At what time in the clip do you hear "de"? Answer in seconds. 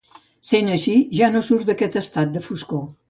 2.39-2.43